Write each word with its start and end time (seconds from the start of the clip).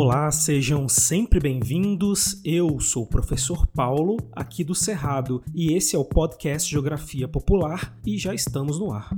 Olá, 0.00 0.30
sejam 0.30 0.88
sempre 0.88 1.40
bem-vindos. 1.40 2.40
Eu 2.44 2.78
sou 2.78 3.02
o 3.02 3.06
professor 3.08 3.66
Paulo, 3.66 4.16
aqui 4.30 4.62
do 4.62 4.72
Cerrado, 4.72 5.42
e 5.52 5.72
esse 5.72 5.96
é 5.96 5.98
o 5.98 6.04
podcast 6.04 6.70
Geografia 6.70 7.26
Popular 7.26 7.98
e 8.06 8.16
já 8.16 8.32
estamos 8.32 8.78
no 8.78 8.92
ar. 8.92 9.10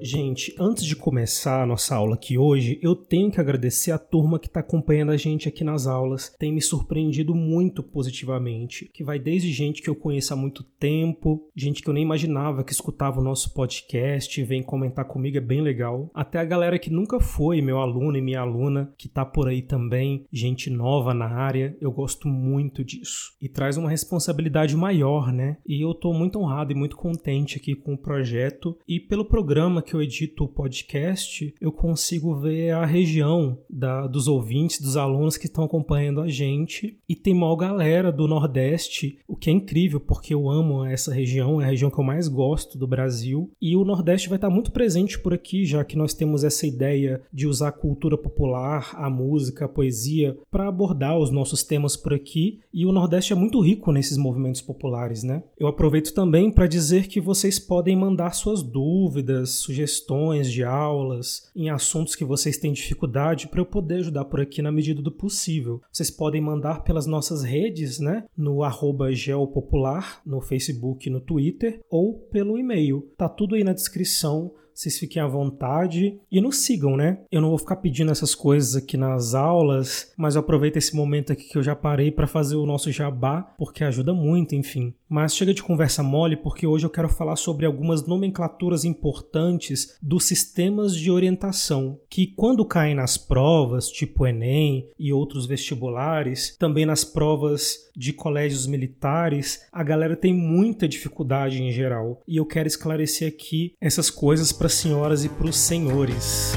Gente, 0.00 0.31
antes 0.58 0.84
de 0.84 0.96
começar 0.96 1.62
a 1.62 1.66
nossa 1.66 1.94
aula 1.94 2.14
aqui 2.14 2.38
hoje, 2.38 2.78
eu 2.82 2.94
tenho 2.94 3.30
que 3.30 3.40
agradecer 3.40 3.90
a 3.90 3.98
turma 3.98 4.38
que 4.38 4.46
está 4.46 4.60
acompanhando 4.60 5.12
a 5.12 5.16
gente 5.16 5.48
aqui 5.48 5.62
nas 5.62 5.86
aulas. 5.86 6.34
Tem 6.38 6.52
me 6.52 6.60
surpreendido 6.62 7.34
muito 7.34 7.82
positivamente. 7.82 8.90
Que 8.92 9.04
vai 9.04 9.18
desde 9.18 9.52
gente 9.52 9.82
que 9.82 9.90
eu 9.90 9.94
conheço 9.94 10.32
há 10.32 10.36
muito 10.36 10.62
tempo, 10.62 11.48
gente 11.54 11.82
que 11.82 11.88
eu 11.88 11.94
nem 11.94 12.02
imaginava 12.02 12.64
que 12.64 12.72
escutava 12.72 13.20
o 13.20 13.24
nosso 13.24 13.52
podcast 13.52 14.42
vem 14.44 14.62
comentar 14.62 15.04
comigo, 15.04 15.36
é 15.36 15.40
bem 15.40 15.60
legal. 15.60 16.10
Até 16.14 16.38
a 16.38 16.44
galera 16.44 16.78
que 16.78 16.90
nunca 16.90 17.20
foi 17.20 17.60
meu 17.60 17.78
aluno 17.78 18.16
e 18.16 18.22
minha 18.22 18.40
aluna, 18.40 18.92
que 18.96 19.06
está 19.06 19.24
por 19.24 19.48
aí 19.48 19.62
também, 19.62 20.24
gente 20.32 20.70
nova 20.70 21.12
na 21.12 21.26
área, 21.26 21.76
eu 21.80 21.92
gosto 21.92 22.28
muito 22.28 22.84
disso. 22.84 23.32
E 23.40 23.48
traz 23.48 23.76
uma 23.76 23.90
responsabilidade 23.90 24.76
maior, 24.76 25.32
né? 25.32 25.58
E 25.66 25.84
eu 25.84 25.92
estou 25.92 26.14
muito 26.14 26.38
honrado 26.38 26.72
e 26.72 26.74
muito 26.74 26.96
contente 26.96 27.56
aqui 27.56 27.74
com 27.74 27.94
o 27.94 27.98
projeto 27.98 28.76
e 28.86 29.00
pelo 29.00 29.24
programa 29.24 29.82
que 29.82 29.94
eu 29.94 30.02
edito 30.02 30.21
o 30.44 30.48
podcast, 30.48 31.54
eu 31.60 31.72
consigo 31.72 32.34
ver 32.34 32.70
a 32.70 32.84
região 32.84 33.58
da, 33.68 34.06
dos 34.06 34.28
ouvintes, 34.28 34.80
dos 34.80 34.96
alunos 34.96 35.36
que 35.36 35.46
estão 35.46 35.64
acompanhando 35.64 36.20
a 36.20 36.28
gente. 36.28 36.98
E 37.08 37.14
tem 37.14 37.34
maior 37.34 37.56
galera 37.56 38.12
do 38.12 38.28
Nordeste, 38.28 39.18
o 39.26 39.36
que 39.36 39.50
é 39.50 39.52
incrível, 39.52 40.00
porque 40.00 40.34
eu 40.34 40.48
amo 40.48 40.84
essa 40.84 41.12
região, 41.12 41.60
é 41.60 41.64
a 41.64 41.68
região 41.68 41.90
que 41.90 41.98
eu 41.98 42.04
mais 42.04 42.28
gosto 42.28 42.78
do 42.78 42.86
Brasil. 42.86 43.50
E 43.60 43.76
o 43.76 43.84
Nordeste 43.84 44.28
vai 44.28 44.36
estar 44.36 44.50
muito 44.50 44.72
presente 44.72 45.18
por 45.18 45.34
aqui, 45.34 45.64
já 45.64 45.84
que 45.84 45.96
nós 45.96 46.14
temos 46.14 46.44
essa 46.44 46.66
ideia 46.66 47.22
de 47.32 47.46
usar 47.46 47.68
a 47.68 47.72
cultura 47.72 48.16
popular, 48.16 48.90
a 48.94 49.08
música, 49.08 49.64
a 49.64 49.68
poesia, 49.68 50.36
para 50.50 50.68
abordar 50.68 51.18
os 51.18 51.30
nossos 51.30 51.62
temas 51.62 51.96
por 51.96 52.14
aqui. 52.14 52.60
E 52.72 52.86
o 52.86 52.92
Nordeste 52.92 53.32
é 53.32 53.36
muito 53.36 53.60
rico 53.60 53.92
nesses 53.92 54.16
movimentos 54.16 54.60
populares, 54.60 55.22
né? 55.22 55.42
Eu 55.58 55.66
aproveito 55.66 56.12
também 56.12 56.50
para 56.50 56.66
dizer 56.66 57.06
que 57.06 57.20
vocês 57.20 57.58
podem 57.58 57.96
mandar 57.96 58.32
suas 58.32 58.62
dúvidas, 58.62 59.50
sugestões 59.50 60.11
de 60.50 60.62
aulas, 60.62 61.50
em 61.54 61.70
assuntos 61.70 62.14
que 62.14 62.24
vocês 62.24 62.56
têm 62.56 62.72
dificuldade, 62.72 63.48
para 63.48 63.60
eu 63.60 63.66
poder 63.66 63.96
ajudar 63.96 64.24
por 64.26 64.40
aqui 64.40 64.60
na 64.60 64.70
medida 64.70 65.00
do 65.00 65.10
possível. 65.10 65.80
Vocês 65.90 66.10
podem 66.10 66.40
mandar 66.40 66.84
pelas 66.84 67.06
nossas 67.06 67.42
redes, 67.42 67.98
né? 67.98 68.24
No 68.36 68.62
arroba 68.62 69.12
geopopular, 69.12 70.20
no 70.24 70.40
Facebook 70.40 71.08
no 71.08 71.20
Twitter, 71.20 71.80
ou 71.90 72.18
pelo 72.30 72.58
e-mail. 72.58 73.10
Tá 73.16 73.28
tudo 73.28 73.54
aí 73.54 73.64
na 73.64 73.72
descrição 73.72 74.52
vocês 74.82 74.98
fiquem 74.98 75.22
à 75.22 75.26
vontade 75.28 76.18
e 76.30 76.40
nos 76.40 76.56
sigam, 76.58 76.96
né? 76.96 77.20
Eu 77.30 77.40
não 77.40 77.50
vou 77.50 77.58
ficar 77.58 77.76
pedindo 77.76 78.10
essas 78.10 78.34
coisas 78.34 78.74
aqui 78.74 78.96
nas 78.96 79.32
aulas, 79.32 80.12
mas 80.16 80.34
eu 80.34 80.40
aproveito 80.40 80.76
esse 80.76 80.96
momento 80.96 81.32
aqui 81.32 81.44
que 81.44 81.56
eu 81.56 81.62
já 81.62 81.76
parei 81.76 82.10
para 82.10 82.26
fazer 82.26 82.56
o 82.56 82.66
nosso 82.66 82.90
jabá, 82.90 83.42
porque 83.56 83.84
ajuda 83.84 84.12
muito, 84.12 84.56
enfim. 84.56 84.92
Mas 85.08 85.36
chega 85.36 85.54
de 85.54 85.62
conversa 85.62 86.02
mole, 86.02 86.36
porque 86.36 86.66
hoje 86.66 86.86
eu 86.86 86.90
quero 86.90 87.08
falar 87.08 87.36
sobre 87.36 87.66
algumas 87.66 88.06
nomenclaturas 88.06 88.84
importantes 88.84 89.96
dos 90.02 90.24
sistemas 90.24 90.96
de 90.96 91.10
orientação, 91.10 92.00
que 92.08 92.26
quando 92.26 92.64
caem 92.64 92.94
nas 92.94 93.18
provas, 93.18 93.88
tipo 93.88 94.26
Enem 94.26 94.88
e 94.98 95.12
outros 95.12 95.46
vestibulares, 95.46 96.56
também 96.58 96.86
nas 96.86 97.04
provas 97.04 97.90
de 97.94 98.12
colégios 98.12 98.66
militares, 98.66 99.66
a 99.70 99.82
galera 99.84 100.16
tem 100.16 100.32
muita 100.32 100.88
dificuldade 100.88 101.62
em 101.62 101.70
geral. 101.70 102.22
E 102.26 102.38
eu 102.38 102.46
quero 102.46 102.66
esclarecer 102.66 103.28
aqui 103.28 103.74
essas 103.80 104.10
coisas 104.10 104.50
para 104.50 104.71
senhoras 104.74 105.24
e 105.24 105.28
para 105.28 105.48
os 105.48 105.56
senhores. 105.56 106.54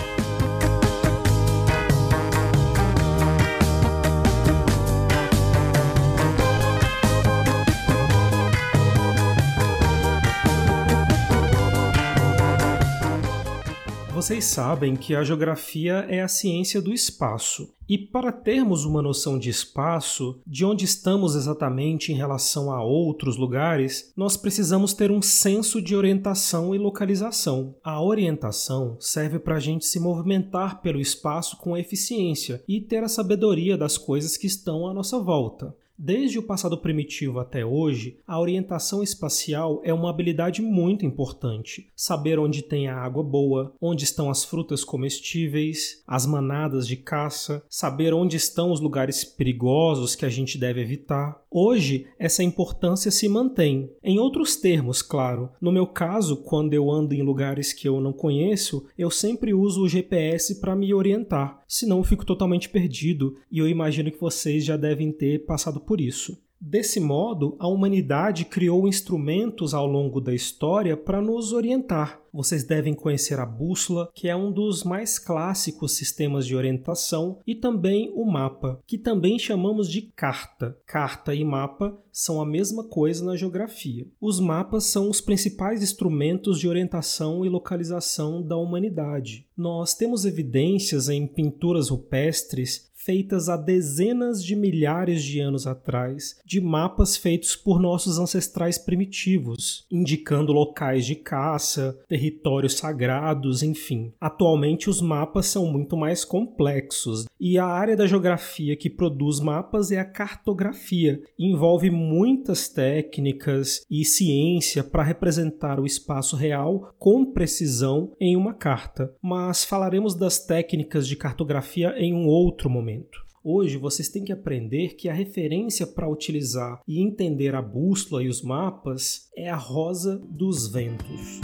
Vocês 14.16 14.46
sabem 14.46 14.96
que 14.96 15.14
a 15.14 15.26
geografia 15.26 16.06
é 16.08 16.22
a 16.22 16.28
ciência 16.30 16.82
do 16.82 16.94
espaço. 16.94 17.76
E 17.88 17.98
para 17.98 18.32
termos 18.32 18.86
uma 18.86 19.02
noção 19.02 19.38
de 19.38 19.50
espaço, 19.50 20.40
de 20.48 20.64
onde 20.64 20.86
estamos 20.86 21.36
exatamente 21.36 22.14
em 22.14 22.16
relação 22.16 22.72
a 22.72 22.82
outros 22.82 23.36
lugares, 23.36 24.14
nós 24.16 24.38
precisamos 24.38 24.94
ter 24.94 25.12
um 25.12 25.22
senso 25.22 25.82
de 25.82 25.98
orientação 25.98 26.74
e 26.74 26.78
localização. 26.78 27.76
A 27.84 28.02
orientação 28.02 28.96
serve 29.02 29.38
para 29.38 29.58
a 29.58 29.60
gente 29.60 29.86
se 29.86 30.00
movimentar 30.00 30.82
pelo 30.82 31.02
espaço 31.02 31.58
com 31.58 31.76
eficiência 31.76 32.64
e 32.66 32.80
ter 32.80 33.04
a 33.04 33.10
sabedoria 33.10 33.78
das 33.78 33.98
coisas 33.98 34.38
que 34.38 34.48
estão 34.48 34.88
à 34.88 34.94
nossa 34.94 35.20
volta. 35.20 35.76
Desde 35.98 36.38
o 36.38 36.44
passado 36.44 36.78
primitivo 36.78 37.40
até 37.40 37.66
hoje, 37.66 38.18
a 38.28 38.38
orientação 38.38 39.02
espacial 39.02 39.82
é 39.84 39.94
uma 39.94 40.10
habilidade 40.10 40.62
muito 40.62 41.06
importante. 41.06 41.90
Saber 41.96 42.38
onde 42.38 42.62
tem 42.62 42.90
a 42.90 42.98
água 42.98 43.24
boa, 43.24 43.74
onde 43.80 44.04
estão 44.04 44.30
as 44.30 44.44
frutas 44.44 44.84
comestíveis, 44.84 46.04
as 46.06 46.26
manadas 46.26 46.86
de 46.86 46.98
caça, 46.98 47.64
saber 47.70 48.14
onde 48.14 48.36
estão 48.36 48.72
os 48.72 48.82
lugares 48.82 49.24
perigosos 49.24 50.16
que 50.16 50.26
a 50.26 50.30
gente 50.30 50.58
deve 50.58 50.82
evitar. 50.82 51.42
Hoje, 51.50 52.06
essa 52.20 52.44
importância 52.44 53.10
se 53.10 53.30
mantém. 53.30 53.90
Em 54.04 54.20
outros 54.20 54.58
termos, 54.58 55.02
claro. 55.02 55.50
No 55.62 55.72
meu 55.72 55.88
caso, 55.88 56.36
quando 56.36 56.74
eu 56.74 56.92
ando 56.92 57.14
em 57.14 57.22
lugares 57.22 57.72
que 57.72 57.88
eu 57.88 58.02
não 58.02 58.12
conheço, 58.12 58.86
eu 58.98 59.10
sempre 59.10 59.54
uso 59.54 59.84
o 59.84 59.88
GPS 59.88 60.60
para 60.60 60.76
me 60.76 60.94
orientar, 60.94 61.64
senão 61.66 62.00
eu 62.00 62.04
fico 62.04 62.26
totalmente 62.26 62.68
perdido 62.68 63.38
e 63.50 63.60
eu 63.60 63.70
imagino 63.70 64.12
que 64.12 64.20
vocês 64.20 64.66
já 64.66 64.76
devem 64.76 65.14
ter 65.14 65.46
passado 65.46 65.80
por 65.86 66.02
isso. 66.02 66.38
Desse 66.60 67.00
modo, 67.00 67.56
a 67.60 67.68
humanidade 67.68 68.46
criou 68.46 68.88
instrumentos 68.88 69.74
ao 69.74 69.86
longo 69.86 70.20
da 70.20 70.34
história 70.34 70.96
para 70.98 71.22
nos 71.22 71.54
orientar. 71.54 72.20
Vocês 72.34 72.64
devem 72.64 72.94
conhecer 72.94 73.40
a 73.40 73.46
bússola, 73.46 74.10
que 74.14 74.28
é 74.28 74.36
um 74.36 74.52
dos 74.52 74.84
mais 74.84 75.20
clássicos 75.20 75.96
sistemas 75.96 76.46
de 76.46 76.56
orientação, 76.56 77.40
e 77.46 77.56
também 77.56 78.12
o 78.16 78.26
mapa, 78.26 78.82
que 78.88 78.98
também 78.98 79.38
chamamos 79.38 79.88
de 79.90 80.02
carta. 80.02 80.78
Carta 80.86 81.36
e 81.36 81.46
mapa 81.46 81.98
são 82.12 82.42
a 82.42 82.46
mesma 82.46 82.84
coisa 82.84 83.24
na 83.24 83.36
geografia. 83.36 84.08
Os 84.20 84.40
mapas 84.40 84.86
são 84.86 85.10
os 85.10 85.22
principais 85.22 85.84
instrumentos 85.84 86.60
de 86.60 86.68
orientação 86.68 87.46
e 87.46 87.50
localização 87.50 88.42
da 88.42 88.58
humanidade. 88.58 89.48
Nós 89.56 89.94
temos 89.94 90.26
evidências 90.26 91.10
em 91.10 91.28
pinturas 91.28 91.90
rupestres 91.90 92.92
feitas 93.06 93.50
há 93.50 93.56
dezenas 93.56 94.44
de 94.44 94.56
milhares 94.56 95.24
de 95.24 95.40
anos 95.40 95.68
atrás, 95.68 96.40
de 96.44 96.60
mapas 96.60 97.16
feitos 97.16 97.56
por 97.56 97.80
nossos 97.80 98.18
ancestrais 98.18 98.80
primitivos, 98.80 99.86
indicando 99.92 100.52
locais 100.52 101.06
de 101.06 101.16
caça, 101.16 101.98
territórios 102.08 102.74
sagrados, 102.74 103.62
enfim. 103.62 104.12
Atualmente 104.20 104.90
os 104.90 105.02
mapas 105.02 105.46
são 105.46 105.72
muito 105.72 105.96
mais 105.96 106.26
complexos 106.26 107.26
e 107.40 107.60
a 107.60 107.66
área 107.66 107.96
da 107.96 108.08
geografia 108.08 108.76
que 108.76 108.90
produz 108.90 109.40
mapas 109.40 109.92
é 109.92 110.00
a 110.00 110.06
cartografia. 110.06 111.22
Envolve 111.38 111.92
muitas 111.92 112.70
técnicas 112.70 113.86
e 113.90 114.04
ciência 114.04 114.84
para 114.84 115.04
representar 115.04 115.80
o 115.80 115.86
espaço 115.86 116.36
real 116.36 116.92
com 116.98 117.26
precisão 117.26 118.14
em 118.20 118.36
uma 118.36 118.54
carta. 118.54 119.14
Mas 119.22 119.64
falaremos 119.64 120.16
das 120.16 120.40
técnicas 120.44 121.08
de 121.08 121.16
cartografia 121.16 121.94
em 121.98 122.14
um 122.14 122.26
outro 122.26 122.70
momento. 122.70 122.95
Hoje 123.44 123.78
vocês 123.78 124.10
têm 124.10 124.24
que 124.24 124.32
aprender 124.32 124.96
que 124.96 125.08
a 125.08 125.14
referência 125.14 125.86
para 125.86 126.10
utilizar 126.10 126.82
e 126.88 127.00
entender 127.00 127.54
a 127.54 127.62
bússola 127.62 128.24
e 128.24 128.28
os 128.28 128.42
mapas 128.42 129.30
é 129.38 129.50
a 129.50 129.56
rosa 129.56 130.18
dos 130.18 130.68
ventos. 130.68 131.42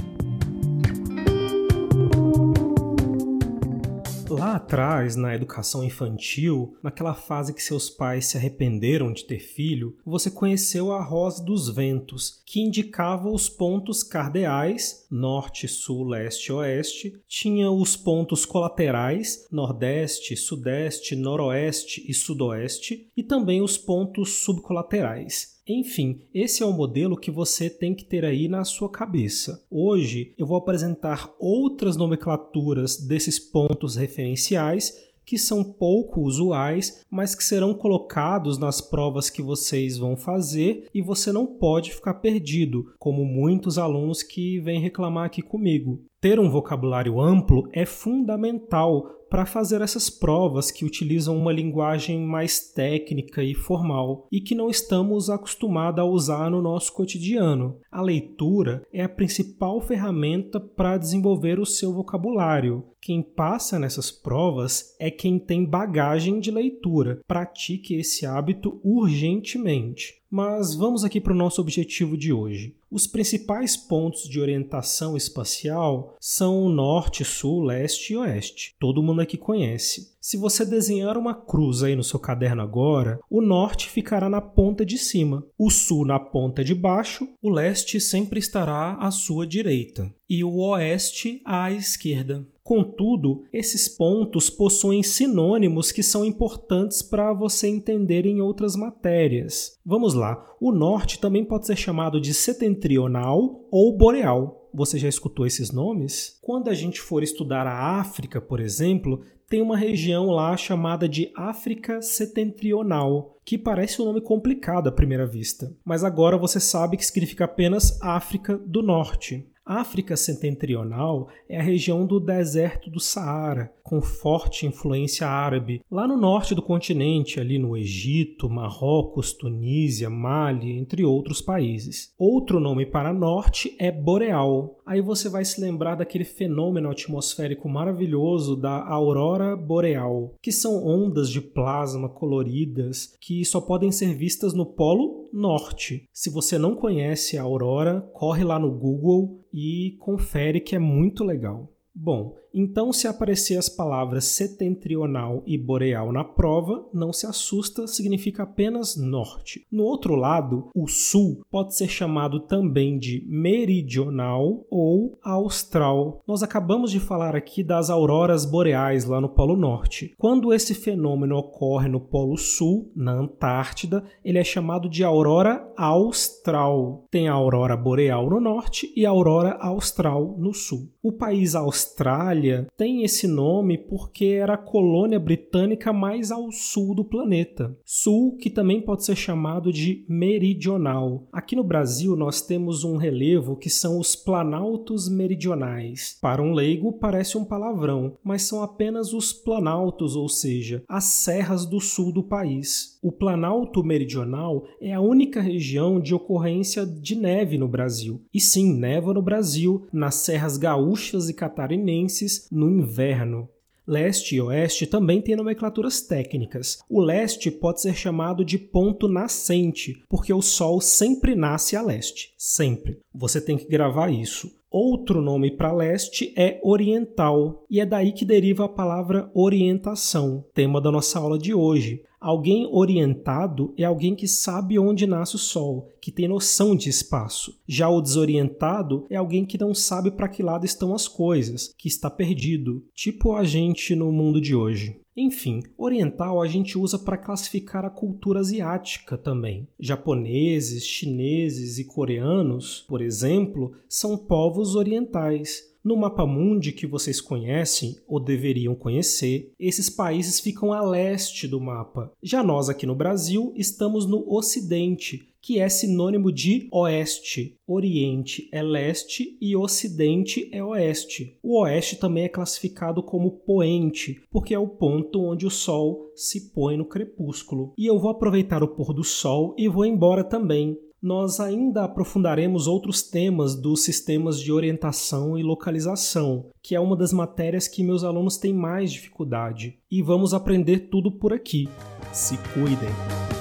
Lá 4.31 4.55
atrás, 4.55 5.17
na 5.17 5.35
educação 5.35 5.83
infantil, 5.83 6.77
naquela 6.81 7.13
fase 7.13 7.53
que 7.53 7.61
seus 7.61 7.89
pais 7.89 8.27
se 8.27 8.37
arrependeram 8.37 9.11
de 9.11 9.25
ter 9.25 9.39
filho, 9.39 9.97
você 10.05 10.31
conheceu 10.31 10.93
a 10.93 11.03
rosa 11.03 11.43
dos 11.43 11.67
ventos, 11.69 12.41
que 12.45 12.61
indicava 12.61 13.29
os 13.29 13.49
pontos 13.49 14.03
cardeais, 14.03 15.05
norte, 15.11 15.67
sul, 15.67 16.05
leste, 16.07 16.51
oeste, 16.51 17.21
tinha 17.27 17.69
os 17.69 17.97
pontos 17.97 18.45
colaterais, 18.45 19.47
nordeste, 19.51 20.37
sudeste, 20.37 21.13
noroeste 21.13 22.01
e 22.07 22.13
sudoeste, 22.13 23.09
e 23.15 23.21
também 23.21 23.61
os 23.61 23.77
pontos 23.77 24.43
subcolaterais. 24.43 25.50
Enfim, 25.73 26.19
esse 26.33 26.61
é 26.61 26.65
o 26.65 26.73
modelo 26.73 27.15
que 27.15 27.31
você 27.31 27.69
tem 27.69 27.95
que 27.95 28.03
ter 28.03 28.25
aí 28.25 28.49
na 28.49 28.65
sua 28.65 28.89
cabeça. 28.89 29.65
Hoje 29.71 30.33
eu 30.37 30.45
vou 30.45 30.57
apresentar 30.57 31.33
outras 31.39 31.95
nomenclaturas 31.95 32.97
desses 32.97 33.39
pontos 33.39 33.95
referenciais 33.95 34.93
que 35.25 35.37
são 35.37 35.63
pouco 35.63 36.19
usuais, 36.19 37.05
mas 37.09 37.33
que 37.33 37.43
serão 37.43 37.73
colocados 37.73 38.57
nas 38.57 38.81
provas 38.81 39.29
que 39.29 39.41
vocês 39.41 39.97
vão 39.97 40.17
fazer 40.17 40.89
e 40.93 41.01
você 41.01 41.31
não 41.31 41.47
pode 41.47 41.93
ficar 41.93 42.15
perdido, 42.15 42.93
como 42.99 43.23
muitos 43.23 43.77
alunos 43.77 44.21
que 44.21 44.59
vêm 44.59 44.81
reclamar 44.81 45.27
aqui 45.27 45.41
comigo. 45.41 46.03
Ter 46.19 46.37
um 46.37 46.49
vocabulário 46.49 47.21
amplo 47.21 47.69
é 47.71 47.85
fundamental 47.85 49.20
para 49.31 49.45
fazer 49.45 49.79
essas 49.79 50.09
provas 50.09 50.69
que 50.69 50.83
utilizam 50.83 51.37
uma 51.37 51.53
linguagem 51.53 52.19
mais 52.19 52.59
técnica 52.73 53.41
e 53.41 53.55
formal 53.55 54.27
e 54.29 54.41
que 54.41 54.53
não 54.53 54.69
estamos 54.69 55.29
acostumados 55.29 56.01
a 56.01 56.05
usar 56.05 56.51
no 56.51 56.61
nosso 56.61 56.91
cotidiano. 56.91 57.79
A 57.89 58.01
leitura 58.01 58.85
é 58.91 59.01
a 59.01 59.07
principal 59.07 59.79
ferramenta 59.79 60.59
para 60.59 60.97
desenvolver 60.97 61.61
o 61.61 61.65
seu 61.65 61.93
vocabulário. 61.93 62.83
Quem 62.99 63.23
passa 63.23 63.79
nessas 63.79 64.11
provas 64.11 64.95
é 64.99 65.09
quem 65.09 65.39
tem 65.39 65.65
bagagem 65.65 66.41
de 66.41 66.51
leitura. 66.51 67.21
Pratique 67.25 67.95
esse 67.95 68.25
hábito 68.25 68.81
urgentemente. 68.83 70.20
Mas 70.33 70.73
vamos 70.73 71.03
aqui 71.03 71.19
para 71.19 71.33
o 71.33 71.35
nosso 71.35 71.59
objetivo 71.59 72.15
de 72.15 72.31
hoje. 72.31 72.73
Os 72.89 73.05
principais 73.05 73.75
pontos 73.75 74.29
de 74.29 74.39
orientação 74.39 75.17
espacial 75.17 76.15
são 76.21 76.69
norte, 76.69 77.25
sul, 77.25 77.65
leste 77.65 78.13
e 78.13 78.17
oeste. 78.17 78.73
Todo 78.79 79.03
mundo 79.03 79.19
aqui 79.19 79.35
conhece. 79.37 80.10
Se 80.23 80.37
você 80.37 80.63
desenhar 80.63 81.17
uma 81.17 81.33
cruz 81.33 81.81
aí 81.81 81.95
no 81.95 82.03
seu 82.03 82.19
caderno 82.19 82.61
agora, 82.61 83.19
o 83.27 83.41
norte 83.41 83.89
ficará 83.89 84.29
na 84.29 84.39
ponta 84.39 84.85
de 84.85 84.95
cima, 84.95 85.43
o 85.57 85.71
sul 85.71 86.05
na 86.05 86.19
ponta 86.19 86.63
de 86.63 86.75
baixo, 86.75 87.27
o 87.41 87.49
leste 87.49 87.99
sempre 87.99 88.37
estará 88.39 88.97
à 88.99 89.09
sua 89.09 89.47
direita 89.47 90.13
e 90.29 90.43
o 90.43 90.57
oeste 90.59 91.41
à 91.43 91.71
esquerda. 91.71 92.47
Contudo, 92.63 93.43
esses 93.51 93.89
pontos 93.89 94.47
possuem 94.47 95.01
sinônimos 95.01 95.91
que 95.91 96.03
são 96.03 96.23
importantes 96.23 97.01
para 97.01 97.33
você 97.33 97.67
entender 97.67 98.27
em 98.27 98.39
outras 98.39 98.75
matérias. 98.75 99.79
Vamos 99.83 100.13
lá. 100.13 100.45
O 100.61 100.71
norte 100.71 101.19
também 101.19 101.43
pode 101.43 101.65
ser 101.65 101.75
chamado 101.75 102.21
de 102.21 102.31
setentrional 102.31 103.67
ou 103.71 103.97
boreal. 103.97 104.60
Você 104.73 104.97
já 104.97 105.09
escutou 105.09 105.45
esses 105.45 105.71
nomes? 105.71 106.37
Quando 106.41 106.69
a 106.69 106.73
gente 106.73 107.01
for 107.01 107.23
estudar 107.23 107.67
a 107.67 107.99
África, 107.99 108.39
por 108.39 108.59
exemplo, 108.59 109.21
tem 109.51 109.61
uma 109.61 109.75
região 109.75 110.27
lá 110.27 110.55
chamada 110.55 111.09
de 111.09 111.29
África 111.35 112.01
Setentrional, 112.01 113.37
que 113.43 113.57
parece 113.57 114.01
um 114.01 114.05
nome 114.05 114.21
complicado 114.21 114.87
à 114.87 114.91
primeira 114.93 115.25
vista, 115.25 115.75
mas 115.83 116.05
agora 116.05 116.37
você 116.37 116.57
sabe 116.57 116.95
que 116.95 117.05
significa 117.05 117.43
apenas 117.43 118.01
África 118.01 118.57
do 118.57 118.81
Norte. 118.81 119.50
África 119.65 120.17
Setentrional 120.17 121.27
é 121.47 121.59
a 121.59 121.63
região 121.63 122.05
do 122.05 122.19
deserto 122.19 122.89
do 122.89 122.99
Saara, 122.99 123.71
com 123.83 124.01
forte 124.01 124.65
influência 124.65 125.27
árabe, 125.27 125.81
lá 125.89 126.07
no 126.07 126.17
norte 126.17 126.55
do 126.55 126.61
continente, 126.61 127.39
ali 127.39 127.59
no 127.59 127.77
Egito, 127.77 128.49
Marrocos, 128.49 129.33
Tunísia, 129.33 130.09
Mali, 130.09 130.77
entre 130.77 131.03
outros 131.03 131.41
países. 131.41 132.13
Outro 132.17 132.59
nome 132.59 132.85
para 132.85 133.13
norte 133.13 133.75
é 133.79 133.91
boreal. 133.91 134.79
Aí 134.85 134.99
você 134.99 135.29
vai 135.29 135.45
se 135.45 135.61
lembrar 135.61 135.95
daquele 135.95 136.25
fenômeno 136.25 136.89
atmosférico 136.89 137.69
maravilhoso 137.69 138.55
da 138.55 138.83
aurora 138.87 139.55
boreal, 139.55 140.35
que 140.41 140.51
são 140.51 140.85
ondas 140.85 141.29
de 141.29 141.39
plasma 141.39 142.09
coloridas 142.09 143.15
que 143.21 143.45
só 143.45 143.61
podem 143.61 143.91
ser 143.91 144.15
vistas 144.15 144.53
no 144.53 144.65
polo 144.65 145.20
norte. 145.33 146.07
Se 146.13 146.29
você 146.29 146.57
não 146.57 146.75
conhece 146.75 147.37
a 147.37 147.43
aurora, 147.43 148.01
corre 148.13 148.43
lá 148.43 148.59
no 148.59 148.71
Google 148.71 149.45
e 149.53 149.95
confere 149.99 150.59
que 150.59 150.75
é 150.75 150.79
muito 150.79 151.23
legal. 151.23 151.71
Bom, 152.03 152.33
então, 152.53 152.91
se 152.91 153.07
aparecer 153.07 153.57
as 153.57 153.69
palavras 153.69 154.25
setentrional 154.25 155.43
e 155.45 155.57
boreal 155.57 156.11
na 156.11 156.23
prova, 156.23 156.83
não 156.91 157.13
se 157.13 157.25
assusta, 157.25 157.87
significa 157.87 158.43
apenas 158.43 158.97
norte. 158.97 159.65
No 159.71 159.83
outro 159.83 160.15
lado, 160.15 160.69
o 160.75 160.87
sul 160.87 161.45
pode 161.49 161.75
ser 161.75 161.87
chamado 161.87 162.39
também 162.41 162.97
de 162.97 163.23
meridional 163.29 164.65
ou 164.69 165.17
austral. 165.23 166.21
Nós 166.27 166.43
acabamos 166.43 166.91
de 166.91 166.99
falar 166.99 167.35
aqui 167.35 167.63
das 167.63 167.89
auroras 167.89 168.45
boreais 168.45 169.05
lá 169.05 169.21
no 169.21 169.29
Polo 169.29 169.55
Norte. 169.55 170.13
Quando 170.17 170.51
esse 170.51 170.73
fenômeno 170.73 171.37
ocorre 171.37 171.87
no 171.87 172.01
Polo 172.01 172.35
Sul, 172.35 172.91
na 172.95 173.13
Antártida, 173.13 174.03
ele 174.25 174.39
é 174.39 174.43
chamado 174.43 174.89
de 174.89 175.03
aurora 175.03 175.71
austral. 175.77 177.05
Tem 177.11 177.29
a 177.29 177.33
aurora 177.33 177.77
boreal 177.77 178.29
no 178.29 178.41
norte 178.41 178.91
e 178.95 179.05
a 179.05 179.09
aurora 179.09 179.53
austral 179.61 180.35
no 180.37 180.53
sul. 180.53 180.89
O 181.01 181.11
país 181.11 181.55
Austrália 181.55 181.90
Austrália 181.91 182.67
tem 182.77 183.03
esse 183.03 183.27
nome 183.27 183.77
porque 183.77 184.25
era 184.25 184.53
a 184.53 184.57
colônia 184.57 185.19
britânica 185.19 185.91
mais 185.91 186.31
ao 186.31 186.49
sul 186.49 186.95
do 186.95 187.03
planeta. 187.03 187.77
Sul 187.83 188.37
que 188.37 188.49
também 188.49 188.81
pode 188.81 189.03
ser 189.03 189.15
chamado 189.15 189.73
de 189.73 190.05
meridional. 190.07 191.27
Aqui 191.33 191.53
no 191.53 191.65
Brasil 191.65 192.15
nós 192.15 192.41
temos 192.41 192.85
um 192.85 192.95
relevo 192.95 193.57
que 193.57 193.69
são 193.69 193.99
os 193.99 194.15
planaltos 194.15 195.09
meridionais. 195.09 196.17
Para 196.21 196.41
um 196.41 196.53
leigo 196.53 196.93
parece 196.93 197.37
um 197.37 197.43
palavrão, 197.43 198.17
mas 198.23 198.43
são 198.43 198.63
apenas 198.63 199.11
os 199.13 199.33
planaltos, 199.33 200.15
ou 200.15 200.29
seja, 200.29 200.83
as 200.87 201.03
serras 201.03 201.65
do 201.65 201.81
sul 201.81 202.13
do 202.13 202.23
país. 202.23 202.91
O 203.03 203.11
Planalto 203.11 203.83
Meridional 203.83 204.63
é 204.79 204.93
a 204.93 205.01
única 205.01 205.41
região 205.41 205.99
de 205.99 206.13
ocorrência 206.13 206.85
de 206.85 207.15
neve 207.15 207.57
no 207.57 207.67
Brasil. 207.67 208.21
E 208.31 208.39
sim, 208.39 208.77
neva 208.77 209.11
no 209.11 209.23
Brasil, 209.23 209.87
nas 209.91 210.15
serras 210.15 210.55
gaúchas 210.55 211.27
e 211.27 211.33
catarinenses 211.71 212.47
no 212.51 212.69
inverno. 212.69 213.47
Leste 213.87 214.35
e 214.35 214.41
oeste 214.41 214.85
também 214.85 215.21
têm 215.21 215.35
nomenclaturas 215.35 216.01
técnicas. 216.01 216.79
O 216.89 217.01
leste 217.01 217.49
pode 217.49 217.81
ser 217.81 217.95
chamado 217.95 218.45
de 218.45 218.57
ponto 218.57 219.07
nascente, 219.07 220.03
porque 220.07 220.31
o 220.31 220.41
Sol 220.41 220.79
sempre 220.79 221.35
nasce 221.35 221.75
a 221.75 221.81
leste. 221.81 222.33
Sempre. 222.37 222.99
Você 223.13 223.41
tem 223.41 223.57
que 223.57 223.67
gravar 223.67 224.09
isso. 224.09 224.51
Outro 224.69 225.21
nome 225.21 225.51
para 225.51 225.73
leste 225.73 226.33
é 226.37 226.59
oriental, 226.63 227.65
e 227.69 227.81
é 227.81 227.85
daí 227.85 228.13
que 228.13 228.23
deriva 228.23 228.65
a 228.65 228.69
palavra 228.69 229.29
orientação, 229.33 230.45
tema 230.53 230.79
da 230.79 230.91
nossa 230.91 231.19
aula 231.19 231.37
de 231.37 231.53
hoje. 231.53 232.03
Alguém 232.21 232.69
orientado 232.71 233.73
é 233.75 233.83
alguém 233.83 234.15
que 234.15 234.27
sabe 234.27 234.77
onde 234.77 235.07
nasce 235.07 235.35
o 235.35 235.39
sol, 235.39 235.89
que 235.99 236.11
tem 236.11 236.27
noção 236.27 236.75
de 236.75 236.87
espaço. 236.87 237.59
Já 237.67 237.89
o 237.89 237.99
desorientado 237.99 239.07
é 239.09 239.15
alguém 239.15 239.43
que 239.43 239.57
não 239.57 239.73
sabe 239.73 240.11
para 240.11 240.29
que 240.29 240.43
lado 240.43 240.63
estão 240.63 240.93
as 240.93 241.07
coisas, 241.07 241.73
que 241.75 241.87
está 241.87 242.11
perdido, 242.11 242.85
tipo 242.93 243.33
a 243.33 243.43
gente 243.43 243.95
no 243.95 244.11
mundo 244.11 244.39
de 244.39 244.55
hoje. 244.55 245.01
Enfim, 245.17 245.61
oriental 245.75 246.39
a 246.39 246.47
gente 246.47 246.77
usa 246.77 246.99
para 246.99 247.17
classificar 247.17 247.83
a 247.83 247.89
cultura 247.89 248.39
asiática 248.39 249.17
também. 249.17 249.67
Japoneses, 249.79 250.85
chineses 250.85 251.79
e 251.79 251.85
coreanos, 251.85 252.85
por 252.87 253.01
exemplo, 253.01 253.73
são 253.89 254.15
povos 254.15 254.75
orientais. 254.75 255.70
No 255.83 255.97
mapa 255.97 256.27
mundi 256.27 256.71
que 256.71 256.85
vocês 256.85 257.19
conhecem 257.19 257.95
ou 258.07 258.19
deveriam 258.19 258.75
conhecer, 258.75 259.51
esses 259.59 259.89
países 259.89 260.39
ficam 260.39 260.71
a 260.71 260.81
leste 260.81 261.47
do 261.47 261.59
mapa. 261.59 262.11
Já 262.21 262.43
nós 262.43 262.69
aqui 262.69 262.85
no 262.85 262.93
Brasil 262.93 263.51
estamos 263.55 264.05
no 264.05 264.23
ocidente, 264.31 265.27
que 265.41 265.59
é 265.59 265.67
sinônimo 265.67 266.31
de 266.31 266.67
oeste. 266.71 267.57
Oriente 267.65 268.47
é 268.51 268.61
leste 268.61 269.35
e 269.41 269.55
ocidente 269.55 270.47
é 270.51 270.63
oeste. 270.63 271.35
O 271.41 271.59
oeste 271.59 271.95
também 271.95 272.25
é 272.25 272.29
classificado 272.29 273.01
como 273.01 273.39
poente, 273.39 274.21
porque 274.29 274.53
é 274.53 274.59
o 274.59 274.67
ponto 274.67 275.19
onde 275.19 275.47
o 275.47 275.49
sol 275.49 276.11
se 276.15 276.51
põe 276.51 276.77
no 276.77 276.85
crepúsculo. 276.85 277.73
E 277.75 277.87
eu 277.87 277.97
vou 277.97 278.11
aproveitar 278.11 278.61
o 278.61 278.67
pôr 278.67 278.93
do 278.93 279.03
sol 279.03 279.55
e 279.57 279.67
vou 279.67 279.83
embora 279.83 280.23
também 280.23 280.77
nós 281.01 281.39
ainda 281.39 281.83
aprofundaremos 281.83 282.67
outros 282.67 283.01
temas 283.01 283.55
dos 283.55 283.83
sistemas 283.83 284.39
de 284.39 284.51
orientação 284.51 285.37
e 285.37 285.41
localização, 285.41 286.45
que 286.61 286.75
é 286.75 286.79
uma 286.79 286.95
das 286.95 287.11
matérias 287.11 287.67
que 287.67 287.83
meus 287.83 288.03
alunos 288.03 288.37
têm 288.37 288.53
mais 288.53 288.91
dificuldade. 288.91 289.79
E 289.89 290.01
vamos 290.01 290.33
aprender 290.33 290.89
tudo 290.91 291.11
por 291.11 291.33
aqui. 291.33 291.67
Se 292.13 292.37
cuidem! 292.53 293.40